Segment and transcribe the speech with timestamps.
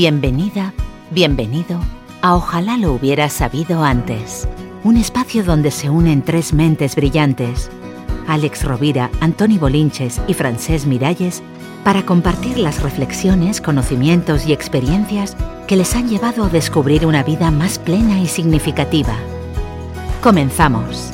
[0.00, 0.74] Bienvenida,
[1.10, 1.80] bienvenido
[2.22, 4.46] a Ojalá lo hubiera sabido antes.
[4.84, 7.68] Un espacio donde se unen tres mentes brillantes,
[8.28, 11.42] Alex Rovira, Antoni Bolinches y Francés Miralles,
[11.82, 17.50] para compartir las reflexiones, conocimientos y experiencias que les han llevado a descubrir una vida
[17.50, 19.16] más plena y significativa.
[20.22, 21.10] Comenzamos.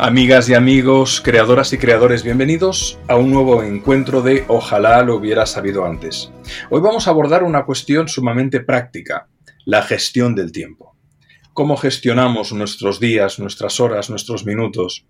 [0.00, 5.44] Amigas y amigos, creadoras y creadores, bienvenidos a un nuevo encuentro de Ojalá lo hubiera
[5.44, 6.30] sabido antes.
[6.70, 9.26] Hoy vamos a abordar una cuestión sumamente práctica,
[9.64, 10.96] la gestión del tiempo.
[11.52, 15.04] ¿Cómo gestionamos nuestros días, nuestras horas, nuestros minutos?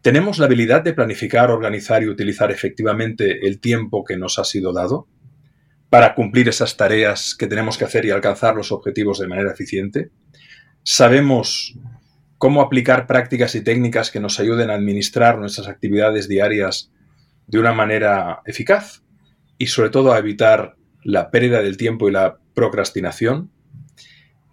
[0.00, 4.72] ¿Tenemos la habilidad de planificar, organizar y utilizar efectivamente el tiempo que nos ha sido
[4.72, 5.08] dado
[5.90, 10.10] para cumplir esas tareas que tenemos que hacer y alcanzar los objetivos de manera eficiente?
[10.82, 11.76] ¿Sabemos
[12.44, 16.92] cómo aplicar prácticas y técnicas que nos ayuden a administrar nuestras actividades diarias
[17.46, 19.02] de una manera eficaz
[19.56, 23.50] y sobre todo a evitar la pérdida del tiempo y la procrastinación.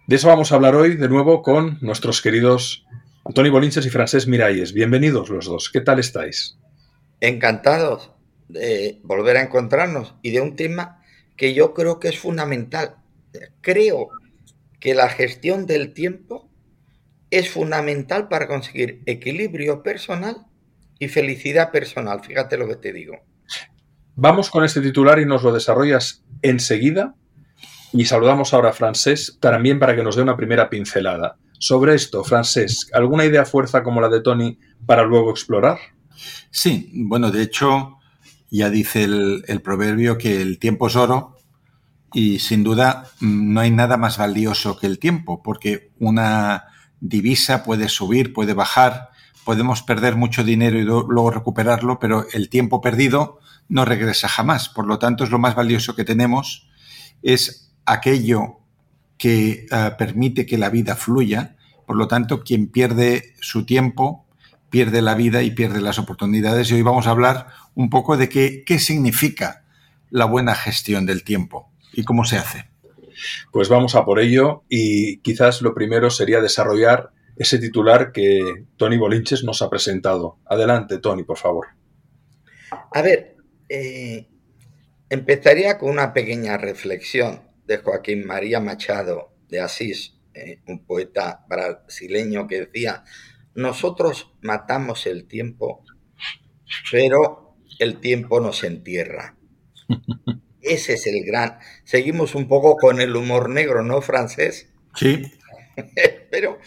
[0.06, 2.86] De eso vamos a hablar hoy de nuevo con nuestros queridos
[3.26, 4.72] Antoni Bolinches y Francés Miralles.
[4.72, 5.68] Bienvenidos los dos.
[5.70, 6.56] ¿Qué tal estáis?
[7.20, 8.10] Encantados
[8.48, 11.02] de volver a encontrarnos y de un tema
[11.36, 12.94] que yo creo que es fundamental.
[13.60, 14.08] Creo
[14.80, 16.48] que la gestión del tiempo
[17.32, 20.46] es fundamental para conseguir equilibrio personal
[20.98, 22.20] y felicidad personal.
[22.22, 23.20] Fíjate lo que te digo.
[24.14, 27.14] Vamos con este titular y nos lo desarrollas enseguida.
[27.94, 31.38] Y saludamos ahora a Francés también para que nos dé una primera pincelada.
[31.58, 35.78] Sobre esto, Francés, ¿alguna idea fuerza como la de Tony para luego explorar?
[36.50, 37.96] Sí, bueno, de hecho,
[38.50, 41.38] ya dice el, el proverbio que el tiempo es oro
[42.12, 46.66] y sin duda no hay nada más valioso que el tiempo, porque una
[47.02, 49.10] divisa puede subir, puede bajar,
[49.44, 54.68] podemos perder mucho dinero y luego recuperarlo, pero el tiempo perdido no regresa jamás.
[54.68, 56.68] Por lo tanto, es lo más valioso que tenemos,
[57.22, 58.60] es aquello
[59.18, 61.56] que uh, permite que la vida fluya.
[61.86, 64.24] Por lo tanto, quien pierde su tiempo,
[64.70, 66.70] pierde la vida y pierde las oportunidades.
[66.70, 69.64] Y hoy vamos a hablar un poco de qué, qué significa
[70.10, 72.71] la buena gestión del tiempo y cómo se hace.
[73.50, 78.98] Pues vamos a por ello y quizás lo primero sería desarrollar ese titular que Tony
[78.98, 80.38] Bolinches nos ha presentado.
[80.46, 81.68] Adelante, Tony, por favor.
[82.92, 83.36] A ver,
[83.68, 84.28] eh,
[85.08, 92.46] empezaría con una pequeña reflexión de Joaquín María Machado de Asís, eh, un poeta brasileño
[92.46, 93.04] que decía,
[93.54, 95.84] nosotros matamos el tiempo,
[96.90, 99.36] pero el tiempo nos entierra.
[100.62, 101.58] Ese es el gran.
[101.84, 104.68] Seguimos un poco con el humor negro, ¿no, francés?
[104.94, 105.22] Sí.
[106.30, 106.58] Pero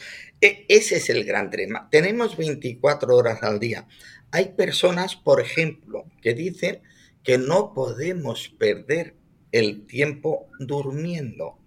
[0.42, 1.88] e, ese es el gran tema.
[1.90, 3.88] Tenemos 24 horas al día.
[4.32, 6.82] Hay personas, por ejemplo, que dicen
[7.24, 9.16] que no podemos perder
[9.52, 11.58] el tiempo durmiendo.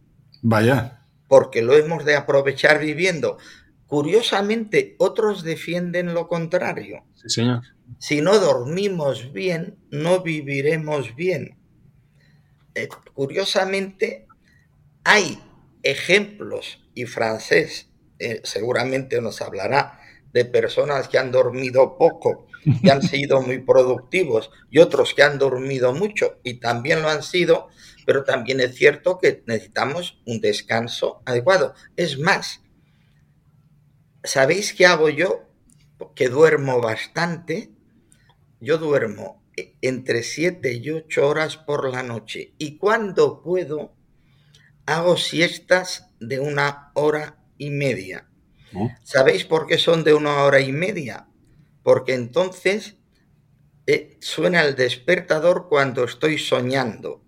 [0.42, 1.06] Vaya.
[1.26, 3.38] Porque lo hemos de aprovechar viviendo.
[3.86, 7.04] Curiosamente, otros defienden lo contrario.
[7.14, 7.62] Sí, señor.
[7.98, 11.57] Si no dormimos bien, no viviremos bien.
[12.78, 14.28] Eh, curiosamente,
[15.02, 15.42] hay
[15.82, 17.88] ejemplos, y francés
[18.20, 19.98] eh, seguramente nos hablará,
[20.32, 25.38] de personas que han dormido poco y han sido muy productivos, y otros que han
[25.38, 27.68] dormido mucho y también lo han sido,
[28.06, 31.74] pero también es cierto que necesitamos un descanso adecuado.
[31.96, 32.60] Es más,
[34.22, 35.48] ¿sabéis qué hago yo?
[36.14, 37.72] Que duermo bastante.
[38.60, 39.42] Yo duermo
[39.82, 42.54] entre 7 y 8 horas por la noche.
[42.58, 43.94] Y cuando puedo,
[44.86, 48.28] hago siestas de una hora y media.
[49.02, 51.28] ¿Sabéis por qué son de una hora y media?
[51.82, 52.96] Porque entonces
[53.86, 57.24] eh, suena el despertador cuando estoy soñando.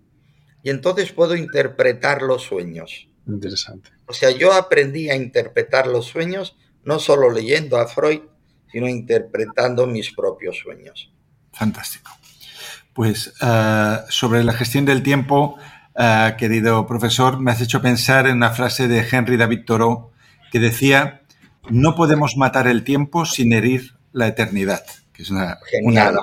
[0.63, 3.07] Y entonces puedo interpretar los sueños.
[3.27, 3.89] Interesante.
[4.05, 8.21] O sea, yo aprendí a interpretar los sueños no solo leyendo a Freud,
[8.71, 11.11] sino interpretando mis propios sueños.
[11.51, 12.11] Fantástico.
[12.93, 15.57] Pues uh, sobre la gestión del tiempo,
[15.95, 20.11] uh, querido profesor, me has hecho pensar en una frase de Henry David Thoreau
[20.51, 21.21] que decía,
[21.69, 24.83] no podemos matar el tiempo sin herir la eternidad,
[25.13, 25.57] que es una...
[25.69, 26.19] Genial,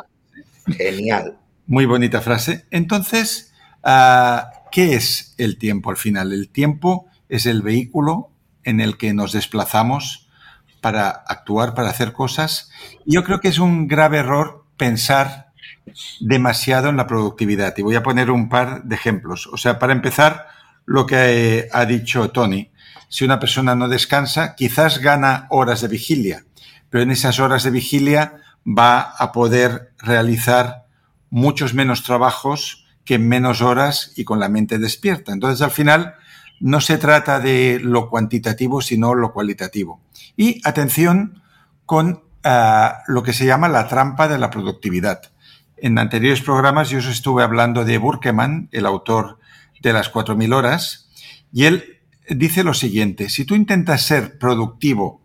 [0.66, 1.38] genial.
[1.66, 2.66] Muy bonita frase.
[2.70, 6.32] Entonces, ah, ¿qué es el tiempo al final?
[6.32, 8.30] El tiempo es el vehículo
[8.64, 10.28] en el que nos desplazamos
[10.80, 12.70] para actuar, para hacer cosas.
[13.06, 15.47] Yo creo que es un grave error pensar
[16.20, 17.74] demasiado en la productividad.
[17.76, 19.46] Y voy a poner un par de ejemplos.
[19.46, 20.48] O sea, para empezar,
[20.88, 22.70] lo que ha dicho Tony.
[23.10, 26.44] Si una persona no descansa, quizás gana horas de vigilia,
[26.88, 30.86] pero en esas horas de vigilia va a poder realizar
[31.28, 35.32] muchos menos trabajos que en menos horas y con la mente despierta.
[35.32, 36.14] Entonces, al final,
[36.60, 40.00] no se trata de lo cuantitativo, sino lo cualitativo.
[40.36, 41.42] Y atención
[41.84, 45.20] con ah, lo que se llama la trampa de la productividad.
[45.80, 49.38] En anteriores programas yo os estuve hablando de Burkeman, el autor
[49.80, 51.08] de las 4.000 horas,
[51.52, 55.22] y él dice lo siguiente, si tú intentas ser productivo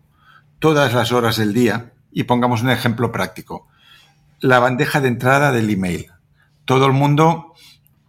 [0.59, 3.67] todas las horas del día, y pongamos un ejemplo práctico,
[4.41, 6.11] la bandeja de entrada del email.
[6.65, 7.53] Todo el mundo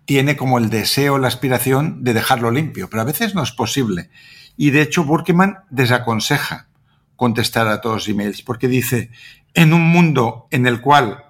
[0.05, 4.11] tiene como el deseo, la aspiración de dejarlo limpio, pero a veces no es posible.
[4.59, 6.69] Y de hecho, Burkeman desaconseja
[7.17, 9.11] contestar a todos los emails, porque dice,
[9.55, 11.25] en un mundo en el cual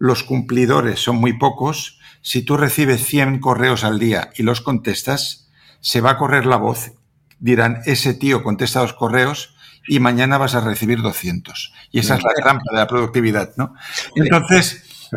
[0.00, 5.48] los cumplidores son muy pocos, si tú recibes 100 correos al día y los contestas,
[5.80, 6.94] se va a correr la voz.
[7.38, 9.54] Dirán, ese tío contesta los correos
[9.86, 11.72] y mañana vas a recibir 200.
[11.92, 13.74] Y esa es la trampa de la productividad, ¿no?
[14.16, 15.08] Entonces,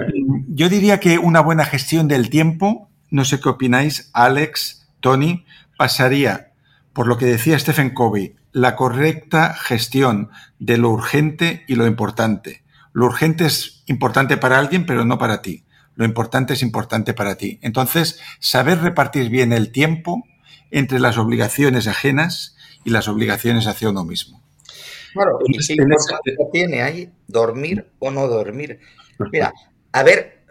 [0.50, 5.46] yo diría que una buena gestión del tiempo no sé qué opináis, Alex, Tony,
[5.78, 6.52] pasaría
[6.94, 12.63] por lo que decía Stephen Covey, la correcta gestión de lo urgente y lo importante.
[12.94, 15.66] Lo urgente es importante para alguien, pero no para ti.
[15.96, 17.60] Lo importante es importante para ti.
[17.62, 20.24] Entonces, saber repartir bien el tiempo
[20.72, 24.42] entre las obligaciones ajenas y las obligaciones hacia uno mismo.
[25.14, 28.80] Claro, ¿y qué importancia tiene ahí dormir o no dormir?
[29.32, 29.54] Mira,
[29.92, 30.46] a ver,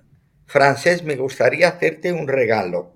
[0.47, 2.93] Francés, me gustaría hacerte un regalo,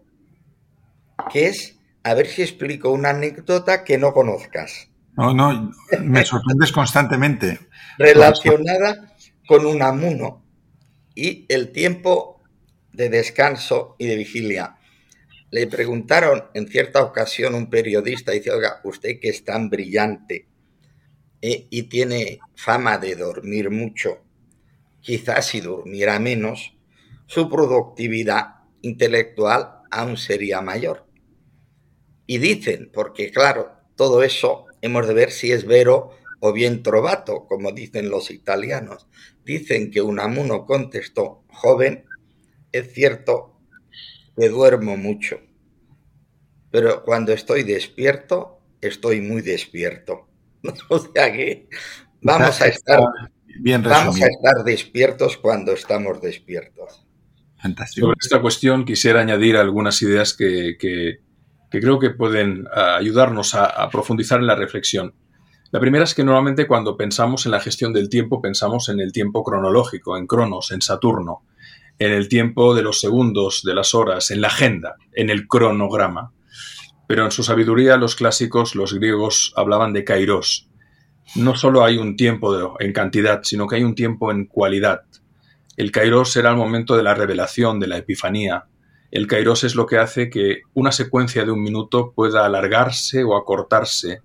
[1.33, 4.89] que es, a ver si explico una anécdota que no conozcas.
[5.17, 7.59] No, no, me sorprendes constantemente.
[7.99, 9.16] Relacionada
[9.47, 10.45] con un amuno
[11.15, 12.43] y el tiempo
[12.93, 14.79] de descanso y de vigilia.
[15.51, 20.49] Le preguntaron en cierta ocasión un periodista, dice, oiga, usted que es tan brillante
[21.41, 24.25] eh, y tiene fama de dormir mucho,
[25.01, 26.77] quizás si durmiera menos,
[27.27, 31.07] su productividad intelectual aún sería mayor.
[32.27, 36.11] Y dicen, porque claro, todo eso hemos de ver si es vero
[36.41, 39.06] o bien trovato, como dicen los italianos.
[39.44, 42.05] Dicen que Unamuno contestó, joven,
[42.73, 43.59] es cierto
[44.37, 45.41] que duermo mucho,
[46.71, 50.29] pero cuando estoy despierto, estoy muy despierto.
[50.88, 51.69] o sea que
[52.21, 53.00] vamos a estar,
[53.83, 57.06] vamos a estar despiertos cuando estamos despiertos.
[57.88, 60.77] Sobre esta cuestión quisiera añadir algunas ideas que,
[61.71, 65.15] creo que pueden ah, ayudarnos a, profundizar en la reflexión.
[65.73, 69.13] La primera es que normalmente cuando pensamos en la gestión del tiempo pensamos en el
[69.13, 71.43] tiempo cronológico, en Cronos, en Saturno,
[71.99, 76.33] en el tiempo de los segundos, de las horas, en la agenda, en el cronograma.
[77.09, 80.69] Pero en su sabiduría los clásicos, los griegos, hablaban de kairos.
[81.35, 85.03] No solo hay un tiempo en cantidad, sino que hay un tiempo en cualidad,
[85.77, 88.64] el kairos será el momento de la revelación, de la epifanía.
[89.11, 93.37] El kairos es lo que hace que una secuencia de un minuto pueda alargarse o
[93.37, 94.23] acortarse.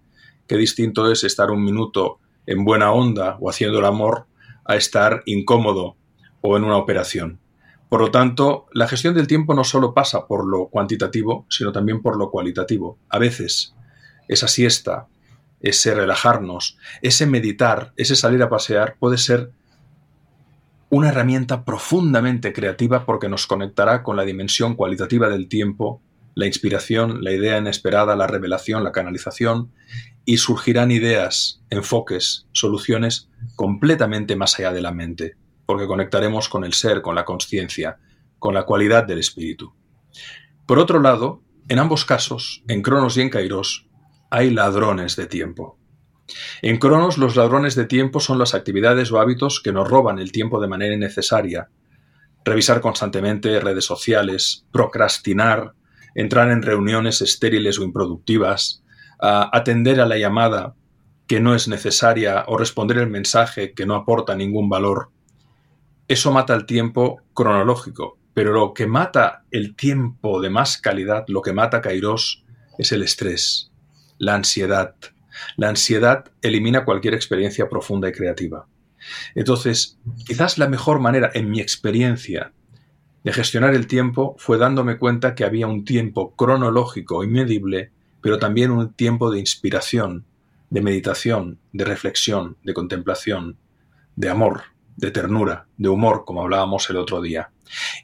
[0.52, 4.28] Qué distinto es estar un minuto en buena onda o haciendo el amor
[4.66, 5.96] a estar incómodo
[6.42, 7.40] o en una operación.
[7.88, 12.02] Por lo tanto, la gestión del tiempo no solo pasa por lo cuantitativo, sino también
[12.02, 12.98] por lo cualitativo.
[13.08, 13.76] A veces,
[14.28, 15.08] esa siesta,
[15.62, 19.54] ese relajarnos, ese meditar, ese salir a pasear puede ser
[20.90, 26.02] una herramienta profundamente creativa porque nos conectará con la dimensión cualitativa del tiempo,
[26.36, 29.72] la inspiración, la idea inesperada, la revelación, la canalización,
[30.26, 35.36] y surgirán ideas, enfoques, soluciones completamente más allá de la mente,
[35.66, 37.98] porque conectaremos con el ser, con la conciencia,
[38.40, 39.74] con la cualidad del espíritu.
[40.66, 43.88] Por otro lado, en ambos casos, en Cronos y en Kairos,
[44.30, 45.78] hay ladrones de tiempo.
[46.62, 50.32] En Cronos, los ladrones de tiempo son las actividades o hábitos que nos roban el
[50.32, 51.70] tiempo de manera innecesaria.
[52.46, 55.74] Revisar constantemente redes sociales, procrastinar,
[56.16, 58.84] entrar en reuniones estériles o improductivas,
[59.20, 60.76] atender a la llamada
[61.28, 65.12] que no es necesaria o responder el mensaje que no aporta ningún valor.
[66.08, 71.42] Eso mata el tiempo cronológico, pero lo que mata el tiempo de más calidad, lo
[71.42, 72.44] que mata Kairos,
[72.78, 73.72] es el estrés,
[74.18, 74.96] la ansiedad,
[75.56, 78.68] la ansiedad elimina cualquier experiencia profunda y creativa.
[79.36, 82.54] Entonces, quizás la mejor manera, en mi experiencia,
[83.24, 88.40] de gestionar el tiempo fue dándome cuenta que había un tiempo cronológico y medible, pero
[88.40, 90.26] también un tiempo de inspiración,
[90.70, 93.58] de meditación, de reflexión, de contemplación,
[94.16, 94.64] de amor,
[94.96, 97.52] de ternura, de humor, como hablábamos el otro día.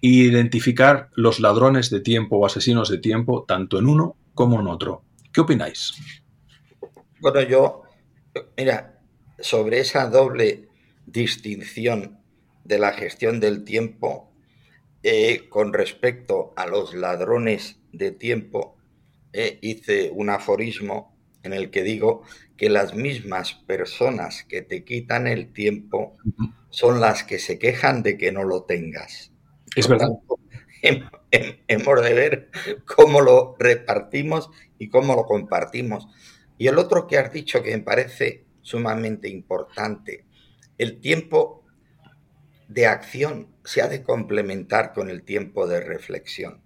[0.02, 4.68] Y identificar los ladrones de tiempo o asesinos de tiempo tanto en uno como en
[4.68, 5.04] otro.
[5.34, 5.94] ¿Qué opináis?
[7.20, 7.84] Bueno, yo,
[8.56, 9.00] mira,
[9.40, 10.68] sobre esa doble
[11.06, 12.20] distinción
[12.64, 14.27] de la gestión del tiempo
[15.04, 18.78] eh, con respecto a los ladrones de tiempo,
[19.34, 22.24] eh, hice un aforismo en el que digo
[22.58, 26.18] que las mismas personas que te quitan el tiempo
[26.70, 29.32] son las que se quejan de que no lo tengas.
[29.76, 30.10] Es verdad.
[31.68, 32.50] hemos de ver
[32.86, 36.08] cómo lo repartimos y cómo lo compartimos.
[36.58, 40.26] Y el otro que has dicho que me parece sumamente importante,
[40.78, 41.64] el tiempo
[42.68, 46.62] de acción se ha de complementar con el tiempo de reflexión.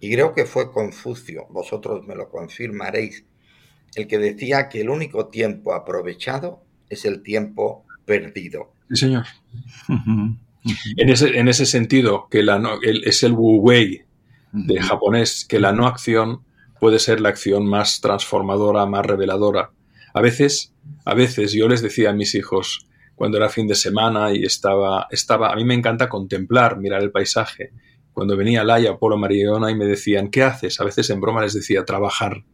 [0.00, 3.24] Y creo que fue Confucio, vosotros me lo confirmaréis,
[3.94, 6.60] el que decía que el único tiempo aprovechado
[6.90, 8.72] es el tiempo perdido.
[8.88, 9.26] Sí, señor.
[10.96, 14.02] en, ese, sentido, que la es el Wu Wei
[14.50, 16.42] de japonés, que la no acción
[16.80, 19.70] puede ser la acción más transformadora, más reveladora.
[20.14, 20.72] A veces,
[21.04, 25.08] a veces yo les decía a mis hijos, cuando era fin de semana y estaba,
[25.10, 27.72] estaba, a mí me encanta contemplar, mirar el paisaje.
[28.12, 30.80] Cuando venía Laia, Polo, Mariona y me decían, ¿qué haces?
[30.80, 32.44] A veces en broma les decía, trabajar.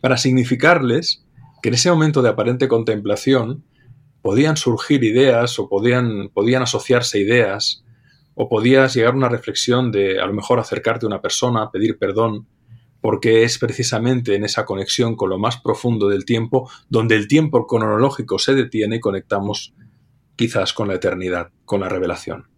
[0.00, 1.26] Para significarles
[1.62, 3.64] que en ese momento de aparente contemplación
[4.22, 7.84] podían surgir ideas o podían, podían asociarse ideas
[8.34, 11.98] o podías llegar a una reflexión de a lo mejor acercarte a una persona, pedir
[11.98, 12.46] perdón,
[13.02, 17.66] porque es precisamente en esa conexión con lo más profundo del tiempo donde el tiempo
[17.66, 19.74] cronológico se detiene y conectamos
[20.36, 22.48] quizás con la eternidad, con la revelación.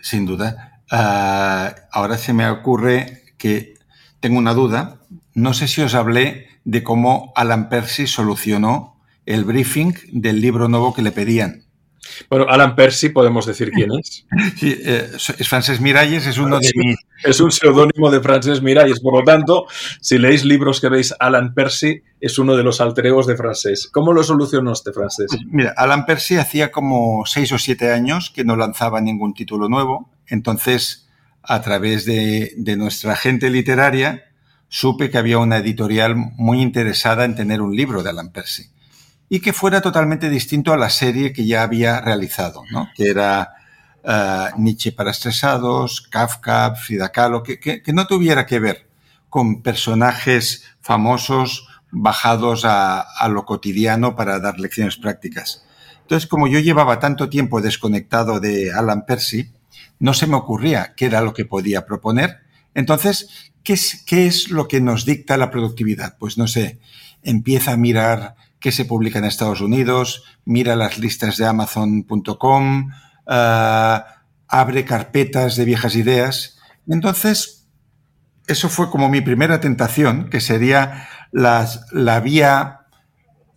[0.00, 0.82] Sin duda.
[0.90, 3.74] Ah, ahora se me ocurre que
[4.20, 5.00] tengo una duda.
[5.34, 10.92] No sé si os hablé de cómo Alan Percy solucionó el briefing del libro nuevo
[10.92, 11.61] que le pedían.
[12.28, 14.26] Bueno, Alan Percy, podemos decir quién es.
[14.56, 16.96] Sí, eh, es Frances Miralles, es uno de mis...
[17.24, 19.66] Es un seudónimo de Frances Miralles, por lo tanto,
[20.00, 23.88] si leéis libros que veis Alan Percy, es uno de los altregos de Frances.
[23.92, 25.26] ¿Cómo lo solucionó este Frances?
[25.28, 29.68] Pues mira, Alan Percy hacía como seis o siete años que no lanzaba ningún título
[29.68, 31.08] nuevo, entonces,
[31.42, 34.24] a través de, de nuestra gente literaria,
[34.68, 38.71] supe que había una editorial muy interesada en tener un libro de Alan Percy
[39.32, 42.90] y que fuera totalmente distinto a la serie que ya había realizado, ¿no?
[42.94, 43.54] que era
[44.04, 48.86] uh, Nietzsche para estresados, Kafka, Frida Kahlo, que, que, no tuviera que ver
[49.30, 55.64] con personajes famosos bajados a, a lo cotidiano para dar lecciones prácticas.
[56.02, 59.50] Entonces, como yo llevaba tanto tiempo desconectado de Alan Percy,
[59.98, 62.40] no se me ocurría qué era lo que podía proponer.
[62.74, 66.18] Entonces, ¿qué es, qué es lo que nos dicta la productividad?
[66.18, 66.80] Pues no sé,
[67.22, 72.92] empieza a mirar qué se publica en Estados Unidos, mira las listas de Amazon.com,
[73.26, 74.00] eh,
[74.48, 76.58] abre carpetas de viejas ideas.
[76.88, 77.66] Entonces,
[78.46, 82.80] eso fue como mi primera tentación, que sería las, la vía,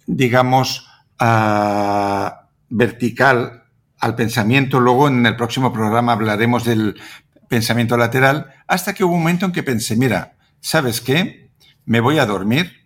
[0.07, 0.87] digamos,
[1.19, 2.29] uh,
[2.69, 3.63] vertical
[3.99, 4.79] al pensamiento.
[4.79, 6.95] Luego en el próximo programa hablaremos del
[7.47, 11.51] pensamiento lateral, hasta que hubo un momento en que pensé, mira, ¿sabes qué?
[11.85, 12.84] Me voy a dormir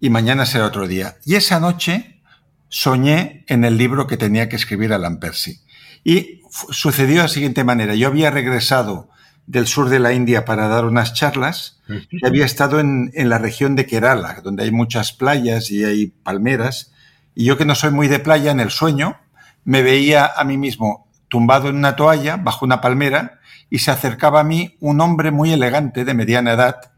[0.00, 1.16] y mañana será otro día.
[1.24, 2.20] Y esa noche
[2.68, 5.60] soñé en el libro que tenía que escribir Alan Percy.
[6.02, 6.40] Y
[6.70, 7.94] sucedió de la siguiente manera.
[7.94, 9.10] Yo había regresado
[9.46, 11.80] del sur de la India para dar unas charlas
[12.10, 16.06] y había estado en, en, la región de Kerala, donde hay muchas playas y hay
[16.06, 16.92] palmeras.
[17.34, 19.18] Y yo que no soy muy de playa, en el sueño
[19.64, 24.40] me veía a mí mismo tumbado en una toalla bajo una palmera y se acercaba
[24.40, 26.92] a mí un hombre muy elegante de mediana edad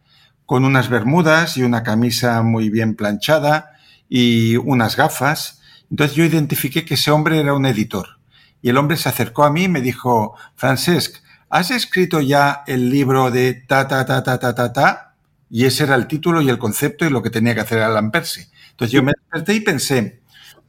[0.46, 3.72] con unas bermudas y una camisa muy bien planchada
[4.08, 5.60] y unas gafas.
[5.90, 8.18] Entonces yo identifiqué que ese hombre era un editor.
[8.60, 11.16] Y el hombre se acercó a mí y me dijo, Francesc,
[11.48, 15.14] ¿has escrito ya el libro de ta, ta, ta, ta, ta, ta, ta?
[15.50, 18.10] Y ese era el título y el concepto y lo que tenía que hacer Alan
[18.10, 18.46] Percy.
[18.70, 20.22] Entonces yo me desperté y pensé,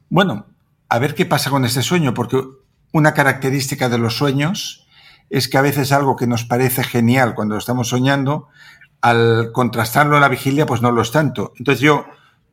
[0.10, 0.48] bueno,
[0.89, 2.42] a ver qué pasa con este sueño, porque
[2.92, 4.88] una característica de los sueños
[5.30, 8.50] es que a veces algo que nos parece genial cuando estamos soñando,
[9.03, 11.51] al contrastarlo en la vigilia, pues no lo es tanto.
[11.57, 12.05] Entonces yo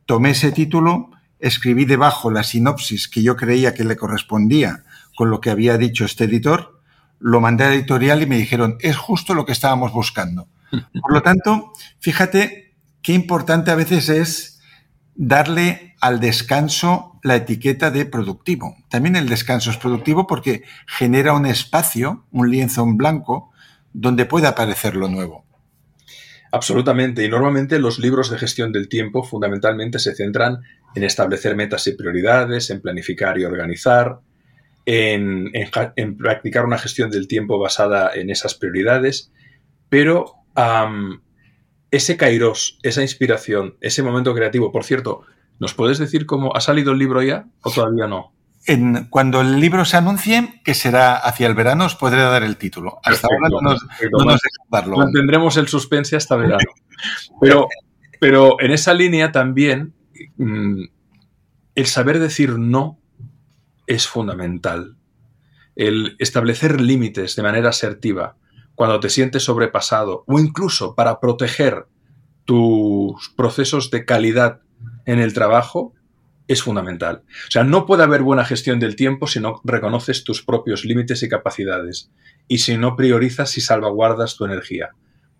[0.05, 4.83] tomé ese título, escribí debajo la sinopsis que yo creía que le correspondía
[5.15, 6.81] con lo que había dicho este editor,
[7.19, 10.49] lo mandé a la editorial y me dijeron, es justo lo que estábamos buscando.
[11.01, 14.61] Por lo tanto, fíjate qué importante a veces es
[15.15, 18.75] darle al descanso la etiqueta de productivo.
[18.89, 23.51] También el descanso es productivo porque genera un espacio, un lienzo en blanco,
[23.93, 25.45] donde puede aparecer lo nuevo.
[26.51, 27.23] Absolutamente.
[27.23, 30.61] Y normalmente los libros de gestión del tiempo fundamentalmente se centran
[30.95, 34.19] en establecer metas y prioridades, en planificar y organizar,
[34.85, 35.51] en,
[36.17, 39.31] practicar una gestión del tiempo basada en esas prioridades.
[39.87, 40.33] Pero
[41.89, 45.21] ese kairos, esa inspiración, ese momento creativo, por cierto,
[45.59, 48.33] ¿nos puedes decir cómo ha salido el libro ya o todavía no?
[49.09, 52.99] Cuando el libro se anuncie, que será hacia el verano, os podré dar el título.
[53.03, 54.37] Hasta ahora no nos, no
[54.69, 54.97] darlo.
[54.97, 56.69] Mantendremos el suspense hasta verano.
[57.39, 57.67] Pero,
[58.19, 59.93] pero en esa línea también
[60.37, 60.83] mm,
[61.75, 62.99] el saber decir no
[63.87, 64.95] es fundamental.
[65.75, 68.35] El establecer límites de manera asertiva
[68.75, 71.87] cuando te sientes sobrepasado o incluso para proteger
[72.45, 74.61] tus procesos de calidad
[75.05, 75.93] en el trabajo
[76.51, 77.23] es fundamental.
[77.47, 81.23] O sea, no puede haber buena gestión del tiempo si no reconoces tus propios límites
[81.23, 82.11] y capacidades
[82.47, 84.89] y si no priorizas y salvaguardas tu energía.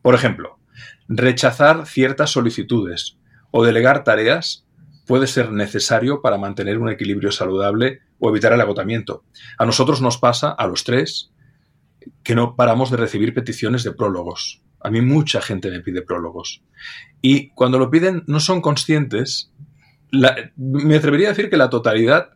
[0.02, 0.60] Por ejemplo,
[1.08, 3.18] rechazar ciertas solicitudes
[3.52, 4.66] o delegar tareas
[5.06, 9.24] puede ser necesario para mantener un equilibrio saludable o evitar el agotamiento.
[9.58, 11.32] A nosotros nos pasa, a los tres,
[12.24, 14.62] que no paramos de recibir peticiones de prólogos.
[14.80, 16.64] A mí mucha gente me pide prólogos.
[17.22, 19.51] Y cuando lo piden no son conscientes
[20.12, 22.32] me atrevería a decir que la totalidad,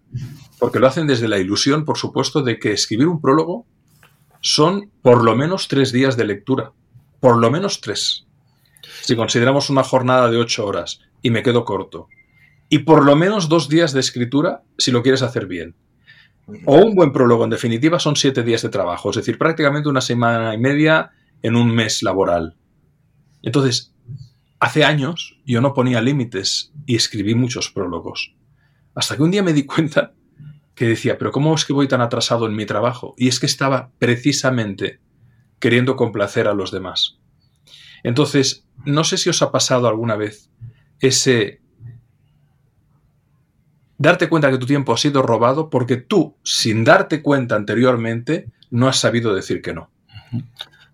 [0.60, 3.66] porque lo hacen desde la ilusión, por supuesto, de que escribir un prólogo
[4.42, 6.72] son por lo menos tres días de lectura.
[7.20, 8.28] Por lo menos tres.
[9.02, 12.08] Si consideramos una jornada de ocho horas y me quedo corto.
[12.70, 15.76] Y por lo menos dos días de escritura si lo quieres hacer bien.
[16.66, 20.02] O un buen prólogo, en definitiva, son siete días de trabajo, es decir, prácticamente una
[20.02, 22.56] semana y media en un mes laboral.
[23.42, 23.95] Entonces,
[24.66, 28.34] Hace años yo no ponía límites y escribí muchos prólogos.
[28.96, 30.14] Hasta que un día me di cuenta
[30.74, 33.14] que decía, pero ¿cómo es que voy tan atrasado en mi trabajo?
[33.16, 35.02] Y es que estaba precisamente
[35.60, 37.20] queriendo complacer a los demás.
[38.02, 40.50] Entonces, no sé si os ha pasado alguna vez
[41.00, 41.62] ese
[44.00, 48.88] darte cuenta que tu tiempo ha sido robado porque tú, sin darte cuenta anteriormente, no
[48.88, 49.92] has sabido decir que no.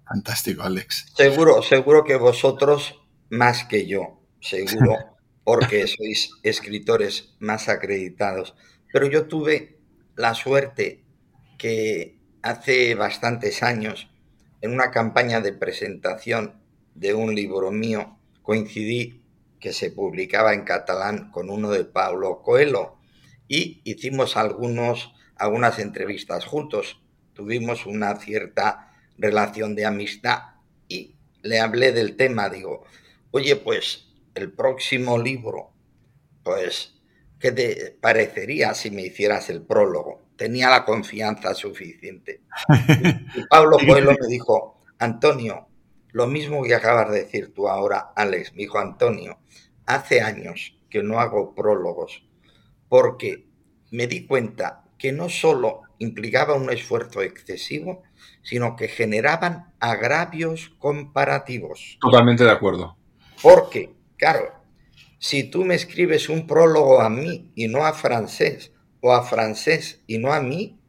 [0.06, 1.06] Fantástico, Alex.
[1.16, 3.01] Seguro, seguro que vosotros
[3.32, 4.98] más que yo, seguro,
[5.44, 8.56] porque sois escritores más acreditados.
[8.92, 9.80] Pero yo tuve
[10.16, 11.04] la suerte
[11.58, 14.12] que hace bastantes años,
[14.60, 16.62] en una campaña de presentación
[16.94, 19.24] de un libro mío, coincidí
[19.60, 22.98] que se publicaba en catalán con uno de Pablo Coelho
[23.48, 27.02] y hicimos algunos, algunas entrevistas juntos.
[27.34, 30.56] Tuvimos una cierta relación de amistad
[30.90, 32.84] y le hablé del tema, digo,
[33.32, 35.72] oye, pues el próximo libro,
[36.44, 36.96] pues,
[37.40, 40.22] ¿qué te parecería si me hicieras el prólogo?
[40.36, 42.42] Tenía la confianza suficiente.
[43.36, 45.68] Y Pablo Coelho me dijo, Antonio,
[46.12, 49.40] lo mismo que acabas de decir tú ahora, Alex, me dijo Antonio,
[49.86, 52.26] hace años que no hago prólogos,
[52.90, 53.48] porque
[53.92, 58.04] me di cuenta que no solo implicaba un esfuerzo excesivo,
[58.44, 61.98] sino que generaban agravios comparativos.
[62.02, 62.98] Totalmente de acuerdo.
[63.42, 64.54] Porque, claro,
[65.20, 70.02] si tú me escribes un prólogo a mí y no a francés, o a francés
[70.08, 70.80] y no a mí.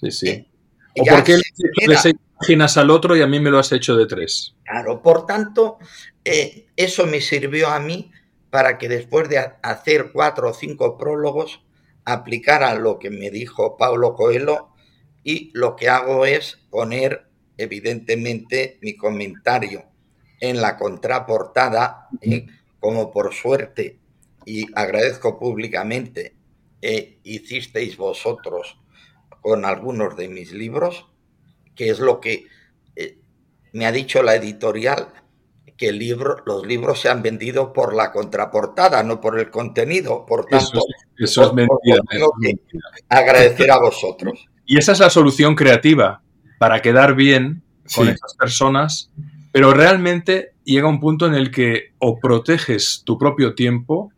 [0.00, 0.28] Sí, sí.
[0.28, 0.46] Eh,
[1.00, 3.96] o porque le de seis páginas al otro y a mí me lo has hecho
[3.96, 4.54] de tres.
[4.64, 5.78] Claro, por tanto,
[6.24, 8.10] eh, eso me sirvió a mí
[8.50, 11.60] para que después de hacer cuatro o cinco prólogos
[12.04, 14.70] aplicara lo que me dijo Pablo Coelho
[15.22, 17.26] y lo que hago es poner
[17.58, 19.84] evidentemente mi comentario
[20.40, 22.46] en la contraportada, eh,
[22.80, 23.98] como por suerte,
[24.44, 26.34] y agradezco públicamente,
[26.80, 28.78] eh, hicisteis vosotros
[29.40, 31.06] con algunos de mis libros,
[31.74, 32.46] que es lo que
[32.96, 33.18] eh,
[33.72, 35.08] me ha dicho la editorial,
[35.76, 40.26] que el libro, los libros se han vendido por la contraportada, no por el contenido.
[40.26, 40.80] Por tanto,
[41.16, 42.02] eso, es mentira.
[43.08, 44.48] agradecer a vosotros.
[44.66, 46.20] Y esa es la solución creativa
[46.58, 47.62] para quedar bien
[47.94, 49.10] con esas personas
[49.58, 54.12] pero realmente llega un punto en el que o proteges tu propio tiempo,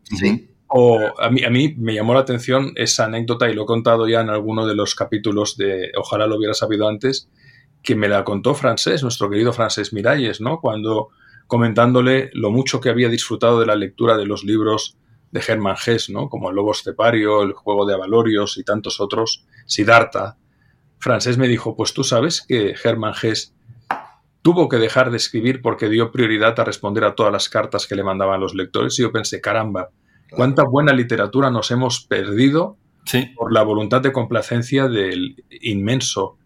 [0.67, 4.07] o a mí, a mí me llamó la atención esa anécdota y lo he contado
[4.07, 7.31] ya en alguno de los capítulos de Ojalá lo hubiera sabido antes,
[7.83, 10.61] que me la contó Francés, nuestro querido Francés Miralles, ¿no?
[10.61, 11.09] Cuando
[11.47, 14.99] comentándole lo mucho que había disfrutado de la lectura de los libros
[15.31, 16.29] de Germán Gess, ¿no?
[16.29, 20.37] Como El Lobo Estepario, El Juego de Avalorios y tantos otros, Siddhartha.
[20.99, 23.55] Francés me dijo, pues tú sabes que Germán Gess
[24.43, 27.95] tuvo que dejar de escribir porque dio prioridad a responder a todas las cartas que
[27.95, 29.91] le mandaban los lectores y yo pensé, caramba,
[30.31, 32.77] cuánta buena literatura nos hemos perdido
[33.37, 36.39] por la voluntad de complacencia del inmenso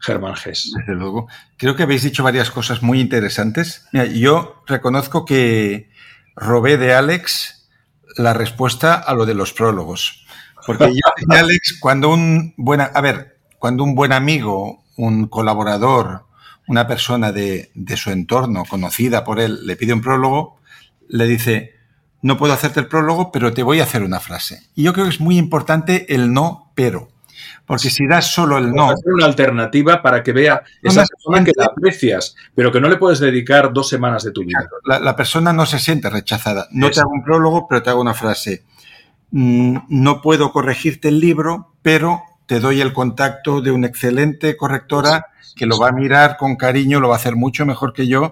[0.00, 0.72] Germán Gess.
[0.76, 1.28] Desde luego.
[1.56, 3.86] Creo que habéis dicho varias cosas muy interesantes.
[4.14, 5.90] yo reconozco que
[6.34, 7.68] robé de Alex
[8.16, 10.26] la respuesta a lo de los prólogos.
[10.66, 11.00] Porque yo,
[11.36, 16.26] Alex, cuando un buen, a ver, cuando un buen amigo, un colaborador,
[16.72, 20.56] una persona de, de su entorno, conocida por él, le pide un prólogo,
[21.06, 21.74] le dice,
[22.22, 24.62] no puedo hacerte el prólogo, pero te voy a hacer una frase.
[24.74, 27.10] Y yo creo que es muy importante el no, pero.
[27.66, 28.84] Porque si das solo el no.
[28.84, 32.96] Hacer una alternativa para que vea esa persona que la aprecias, pero que no le
[32.96, 34.66] puedes dedicar dos semanas de tu vida.
[34.84, 36.68] La, persona no se siente rechazada.
[36.70, 38.64] No te hago un prólogo, pero te hago una frase.
[39.30, 45.26] Mm, no puedo corregirte el libro, pero te doy el contacto de una excelente correctora
[45.56, 48.30] que lo va a mirar con cariño, lo va a hacer mucho mejor que yo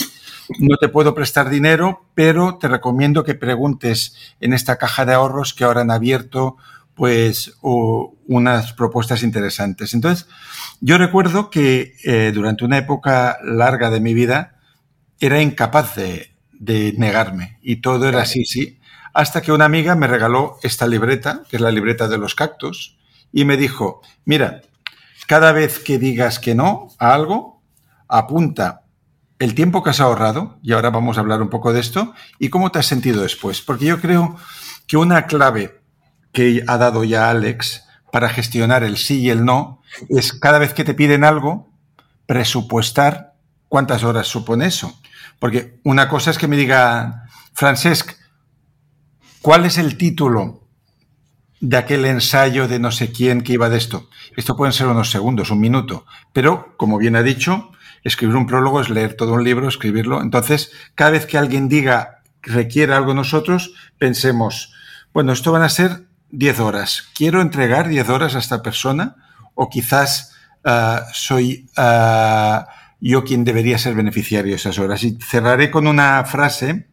[0.59, 5.55] no te puedo prestar dinero, pero te recomiendo que preguntes en esta caja de ahorros
[5.55, 6.57] que ahora han abierto
[6.95, 9.95] pues unas propuestas interesantes.
[9.95, 10.27] Entonces,
[10.81, 14.57] yo recuerdo que eh, durante una época larga de mi vida
[15.19, 18.79] era incapaz de, de negarme y todo era así, sí,
[19.15, 22.99] hasta que una amiga me regaló esta libreta, que es la libreta de los cactus,
[23.33, 24.63] y me dijo, mira,
[25.27, 27.63] cada vez que digas que no a algo,
[28.09, 28.83] apunta
[29.39, 32.51] el tiempo que has ahorrado, y ahora vamos a hablar un poco de esto, y
[32.51, 33.63] cómo te has sentido después.
[33.63, 34.37] Porque yo creo
[34.87, 35.81] que una clave
[36.33, 40.75] que ha dado ya Alex para gestionar el sí y el no es cada vez
[40.75, 41.73] que te piden algo,
[42.27, 43.35] presupuestar
[43.69, 45.01] cuántas horas supone eso.
[45.39, 48.13] Porque una cosa es que me diga, Francesc,
[49.41, 50.60] ¿cuál es el título
[51.61, 54.09] de aquel ensayo de no sé quién que iba de esto?
[54.37, 57.71] Esto pueden ser unos segundos, un minuto, pero como bien ha dicho,
[58.05, 60.23] escribir un prólogo es leer todo un libro, escribirlo.
[60.23, 64.73] Entonces, cada vez que alguien diga requiere algo nosotros, pensemos,
[65.13, 67.09] bueno, esto van a ser 10 horas.
[67.15, 69.17] ¿Quiero entregar 10 horas a esta persona?
[69.55, 72.69] ¿O quizás ah, soy ah,
[73.01, 75.03] yo quien debería ser beneficiario de esas horas?
[75.03, 76.89] Y cerraré con una frase,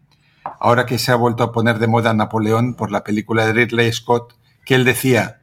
[0.60, 3.92] ahora que se ha vuelto a poner de moda Napoleón por la película de Ridley
[3.94, 4.37] Scott,
[4.68, 5.40] que él decía,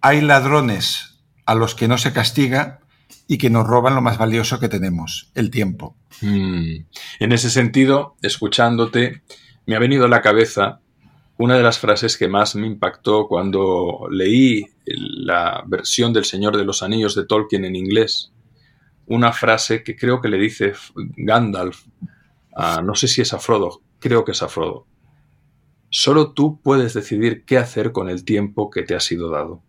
[0.00, 2.80] hay ladrones a los que no se castiga
[3.28, 5.96] y que nos roban lo más valioso que tenemos, el tiempo.
[6.22, 6.86] Mm.
[7.20, 9.22] En ese sentido, escuchándote,
[9.64, 10.80] me ha venido a la cabeza
[11.36, 16.64] una de las frases que más me impactó cuando leí la versión del Señor de
[16.64, 18.32] los Anillos de Tolkien en inglés.
[19.06, 21.84] Una frase que creo que le dice Gandalf,
[22.82, 24.87] no sé si es a Frodo, creo que es a Frodo.
[25.90, 29.62] Solo tú puedes decidir qué hacer con el tiempo que te ha sido dado.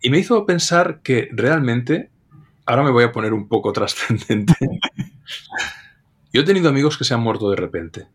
[0.00, 2.10] Y me hizo pensar que realmente
[2.66, 4.54] ahora me voy a poner un poco trascendente.
[6.32, 8.06] Yo he tenido amigos que se han muerto de repente.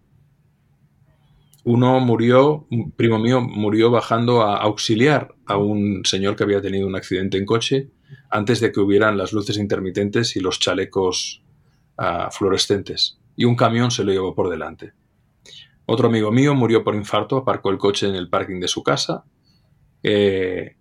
[1.64, 6.88] Uno murió, un primo mío murió bajando a auxiliar a un señor que había tenido
[6.88, 7.92] un accidente en coche
[8.30, 11.44] antes de que hubieran las luces intermitentes y los chalecos
[11.98, 13.20] uh, fluorescentes.
[13.36, 14.94] Y un camión se lo llevó por delante.
[15.92, 19.26] Otro amigo mío murió por infarto, aparcó el coche en el parking de su casa.
[20.04, 20.76] Eh,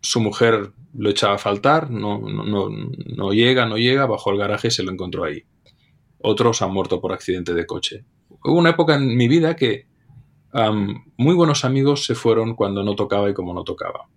[0.00, 4.68] su mujer lo echaba a faltar, no, no, no, llega, no llega, bajó al garaje
[4.68, 5.42] y se lo encontró ahí.
[6.20, 8.04] Otros han muerto por accidente de coche.
[8.44, 9.88] Hubo una época en mi vida que
[11.16, 14.08] muy buenos amigos se fueron cuando no tocaba y como no tocaba.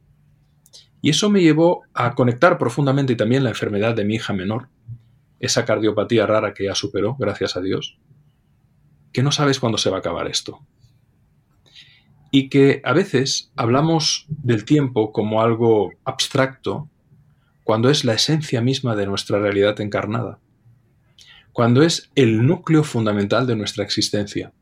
[1.01, 4.69] Y eso me llevó a conectar profundamente y también la enfermedad de mi hija menor,
[5.39, 7.97] esa cardiopatía rara que ya superó, gracias a Dios,
[9.17, 10.63] que no sabes cuándo se va a acabar esto
[12.29, 16.87] y que a veces hablamos del tiempo como algo abstracto
[17.63, 20.37] cuando es la esencia misma de nuestra realidad encarnada,
[21.51, 24.53] cuando es el núcleo fundamental de nuestra existencia.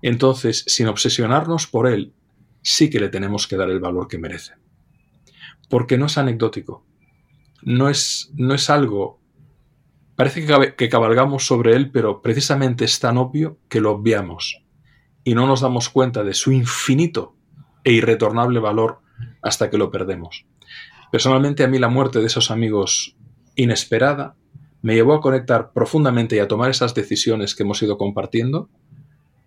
[0.00, 2.14] Entonces, sin obsesionarnos por él,
[2.62, 4.54] sí que le tenemos que dar el valor que merece.
[5.68, 6.86] Porque no es anecdótico,
[7.60, 9.20] no es, no es algo...
[10.22, 14.62] Parece que, cabalgamos sobre él, pero precisamente es tan obvio que lo obviamos
[15.24, 17.34] y no nos damos cuenta de su infinito
[17.82, 19.00] e irretornable valor
[19.42, 20.46] hasta que lo perdemos.
[21.10, 23.16] Personalmente a mí la muerte de esos amigos
[23.56, 24.36] inesperada
[24.80, 28.68] me llevó a conectar profundamente y a tomar esas decisiones que hemos ido compartiendo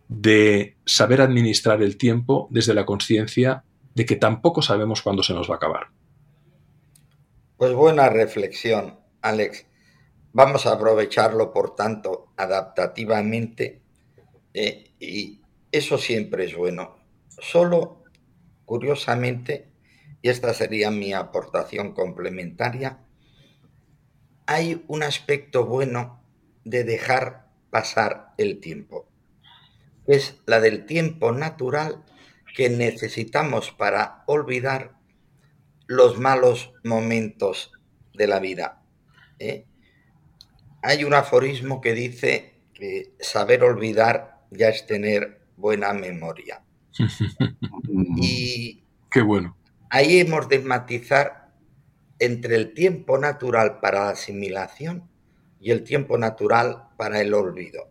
[0.09, 5.49] de saber administrar el tiempo desde la conciencia de que tampoco sabemos cuándo se nos
[5.49, 5.87] va a acabar.
[7.55, 9.67] Pues buena reflexión, Alex.
[10.37, 13.81] Vamos a aprovecharlo, por tanto, adaptativamente
[14.53, 15.39] eh, y
[15.71, 16.97] eso siempre es bueno.
[17.39, 18.03] Solo,
[18.65, 19.69] curiosamente,
[20.21, 22.99] y esta sería mi aportación complementaria,
[24.45, 26.21] hay un aspecto bueno
[26.65, 29.07] de dejar pasar el tiempo.
[30.05, 32.03] Es la del tiempo natural
[32.57, 34.97] que necesitamos para olvidar
[35.87, 37.71] los malos momentos
[38.13, 38.81] de la vida.
[39.39, 39.65] ¿eh?
[40.87, 46.61] Hay un aforismo que dice que saber olvidar ya es tener buena memoria.
[48.17, 49.57] y qué bueno.
[49.89, 51.49] Ahí hemos de matizar
[52.19, 55.09] entre el tiempo natural para la asimilación
[55.59, 57.89] y el tiempo natural para el olvido.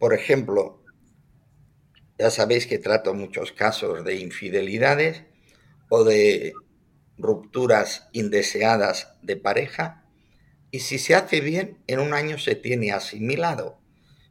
[0.00, 0.82] Por ejemplo,
[2.18, 5.22] ya sabéis que trato muchos casos de infidelidades
[5.88, 6.52] o de
[7.16, 10.01] rupturas indeseadas de pareja
[10.72, 13.78] y si se hace bien, en un año se tiene asimilado,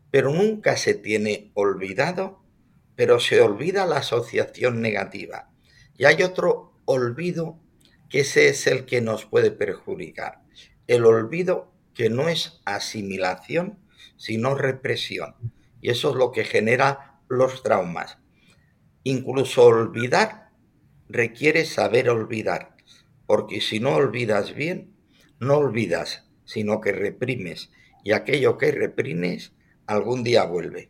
[0.09, 2.43] pero nunca se tiene olvidado,
[2.95, 5.51] pero se olvida la asociación negativa.
[5.99, 7.59] Y hay otro olvido
[8.09, 10.41] que ese es el que nos puede perjudicar.
[10.87, 13.77] El olvido que no es asimilación,
[14.17, 15.35] sino represión.
[15.79, 18.17] Y eso es lo que genera los traumas.
[19.03, 20.49] Incluso olvidar
[21.07, 22.75] requiere saber olvidar,
[23.27, 24.95] porque si no olvidas bien,
[25.39, 27.71] no olvidas, sino que reprimes,
[28.03, 29.53] y aquello que reprimes
[29.87, 30.89] algún día vuelve.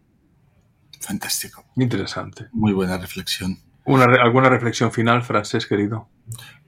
[0.99, 1.65] Fantástico.
[1.75, 2.47] Interesante.
[2.51, 3.57] Muy buena reflexión.
[3.85, 6.07] ¿Alguna reflexión final, Francés, querido?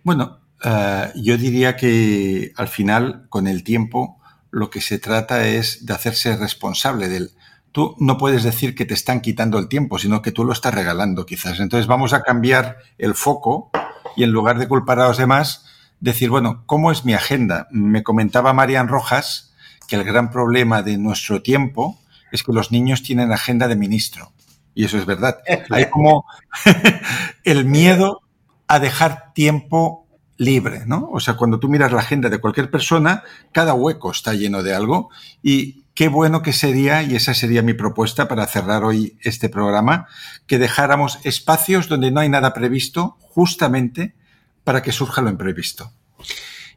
[0.03, 4.19] Bueno, eh, yo diría que al final, con el tiempo,
[4.51, 7.31] lo que se trata es de hacerse responsable del,
[7.71, 10.73] tú no puedes decir que te están quitando el tiempo, sino que tú lo estás
[10.73, 11.59] regalando quizás.
[11.59, 13.71] Entonces vamos a cambiar el foco
[14.15, 15.65] y en lugar de culpar a los demás,
[16.03, 17.67] decir, bueno, ¿cómo es mi agenda?
[17.71, 19.53] Me comentaba Marian Rojas
[19.87, 21.97] que el gran problema de nuestro tiempo
[22.31, 24.33] es que los niños tienen agenda de ministro.
[24.75, 25.37] Y eso es verdad.
[25.69, 26.25] Hay como
[27.45, 28.21] el miedo
[28.67, 31.09] a dejar tiempo libre, ¿no?
[31.09, 34.73] O sea, cuando tú miras la agenda de cualquier persona, cada hueco está lleno de
[34.73, 35.09] algo
[35.41, 40.07] y qué bueno que sería, y esa sería mi propuesta para cerrar hoy este programa,
[40.47, 44.15] que dejáramos espacios donde no hay nada previsto, justamente
[44.63, 45.91] para que surja lo imprevisto.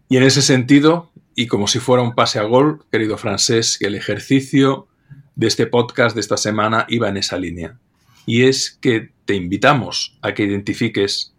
[0.08, 3.86] Y en ese sentido, y como si fuera un pase a gol, querido francés, que
[3.86, 4.88] el ejercicio
[5.34, 7.78] de este podcast de esta semana iba en esa línea.
[8.24, 11.34] Y es que te invitamos a que identifiques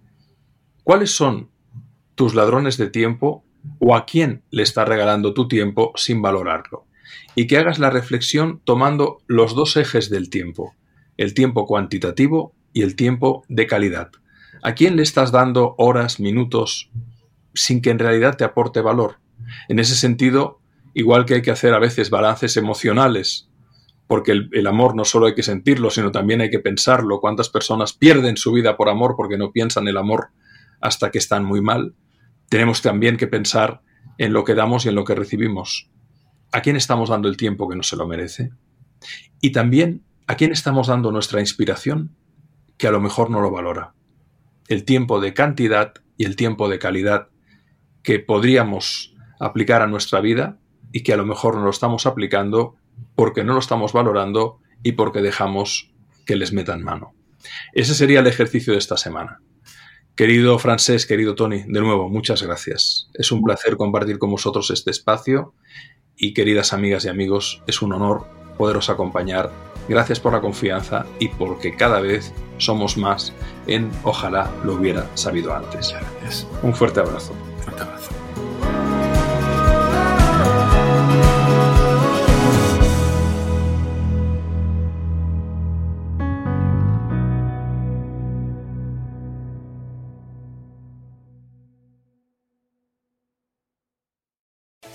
[0.83, 1.49] cuáles son
[2.15, 3.43] tus ladrones de tiempo
[3.79, 6.87] o a quién le estás regalando tu tiempo sin valorarlo
[7.35, 10.75] y que hagas la reflexión tomando los dos ejes del tiempo,
[11.17, 14.11] el tiempo cuantitativo y el tiempo de calidad.
[14.63, 16.89] ¿A quién le estás dando horas, minutos,
[17.53, 19.19] sin que en realidad te aporte valor?
[19.67, 20.59] En ese sentido,
[20.93, 23.49] igual que hay que hacer a veces balances emocionales,
[24.07, 27.19] porque el, amor no solo hay que sentirlo, sino también hay que pensarlo.
[27.19, 30.29] ¿Cuántas personas pierden su vida por amor porque no piensan el amor
[30.79, 31.93] hasta que están muy mal?
[32.49, 33.81] Tenemos también que pensar
[34.17, 35.89] en lo que damos y en lo que recibimos
[36.53, 38.51] a quién estamos dando el tiempo que no se lo merece
[39.41, 42.15] y también a quién estamos dando nuestra inspiración
[42.77, 43.93] que a lo mejor no lo valora.
[44.67, 47.29] El tiempo de cantidad y el tiempo de calidad
[48.03, 50.57] que podríamos aplicar a nuestra vida
[50.91, 52.75] y que a lo mejor no lo estamos aplicando
[53.15, 55.91] porque no lo estamos valorando y porque dejamos
[56.25, 57.13] que les metan mano.
[57.73, 59.41] Ese sería el ejercicio de esta semana.
[60.15, 63.09] Querido Francés, querido Tony, de nuevo, muchas gracias.
[63.13, 65.53] Es un placer compartir con vosotros este espacio
[66.15, 68.25] y queridas amigas y amigos, es un honor
[68.57, 69.51] poderos acompañar.
[69.87, 73.33] Gracias por la confianza y porque cada vez somos más
[73.67, 75.95] en Ojalá lo hubiera sabido antes.
[76.63, 77.33] Un fuerte abrazo.
[77.63, 78.16] Fuerte abrazo.